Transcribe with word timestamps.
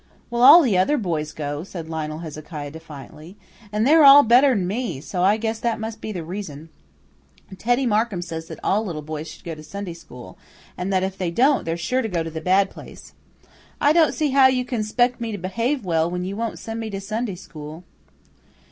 "Well, 0.31 0.41
all 0.41 0.63
the 0.63 0.79
other 0.79 0.97
boys 0.97 1.31
go," 1.31 1.63
said 1.63 1.87
Lionel 1.87 2.17
Hezekiah 2.25 2.71
defiantly; 2.71 3.37
"and 3.71 3.85
they're 3.85 4.03
all 4.03 4.23
better'n 4.23 4.65
me; 4.65 4.99
so 4.99 5.21
I 5.21 5.37
guess 5.37 5.59
that 5.59 5.79
must 5.79 6.01
be 6.01 6.11
the 6.11 6.23
reason. 6.23 6.69
Teddy 7.59 7.85
Markham 7.85 8.23
says 8.23 8.47
that 8.47 8.59
all 8.63 8.83
little 8.83 9.03
boys 9.03 9.27
should 9.27 9.43
go 9.43 9.53
to 9.53 9.61
Sunday 9.61 9.93
school, 9.93 10.39
and 10.75 10.91
that 10.91 11.03
if 11.03 11.19
they 11.19 11.29
don't 11.29 11.65
they're 11.65 11.77
sure 11.77 12.01
to 12.01 12.07
go 12.09 12.23
to 12.23 12.31
the 12.31 12.41
bad 12.41 12.71
place. 12.71 13.13
I 13.79 13.93
don't 13.93 14.15
see 14.15 14.31
how 14.31 14.47
you 14.47 14.65
can 14.65 14.81
'spect 14.81 15.21
me 15.21 15.33
to 15.33 15.37
behave 15.37 15.85
well 15.85 16.09
when 16.09 16.25
you 16.25 16.35
won't 16.35 16.57
send 16.57 16.79
me 16.79 16.89
to 16.89 16.99
Sunday 16.99 17.35
school. 17.35 17.83